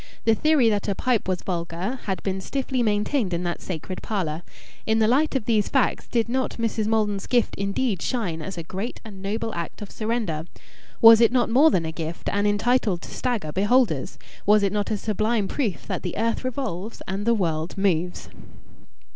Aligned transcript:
The 0.25 0.33
theory 0.33 0.67
that 0.69 0.87
a 0.87 0.95
pipe 0.95 1.27
was 1.27 1.43
vulgar 1.43 1.99
had 2.05 2.23
been 2.23 2.41
stiffly 2.41 2.81
maintained 2.81 3.35
in 3.35 3.43
that 3.43 3.61
sacred 3.61 4.01
parlour. 4.01 4.41
In 4.87 4.97
the 4.97 5.07
light 5.07 5.35
of 5.35 5.45
these 5.45 5.69
facts 5.69 6.07
did 6.07 6.27
not 6.27 6.57
Mrs. 6.57 6.87
Maldon's 6.87 7.27
gift 7.27 7.53
indeed 7.53 8.01
shine 8.01 8.41
as 8.41 8.57
a 8.57 8.63
great 8.63 8.99
and 9.05 9.21
noble 9.21 9.53
act 9.53 9.79
of 9.79 9.91
surrender? 9.91 10.47
Was 11.01 11.21
it 11.21 11.31
not 11.31 11.51
more 11.51 11.69
than 11.69 11.85
a 11.85 11.91
gift, 11.91 12.29
and 12.31 12.47
entitled 12.47 13.03
to 13.03 13.13
stagger 13.13 13.51
beholders? 13.51 14.17
Was 14.43 14.63
it 14.63 14.73
not 14.73 14.89
a 14.89 14.97
sublime 14.97 15.47
proof 15.47 15.85
that 15.85 16.01
the 16.01 16.17
earth 16.17 16.43
revolves 16.43 17.03
and 17.07 17.27
the 17.27 17.35
world 17.35 17.77
moves? 17.77 18.27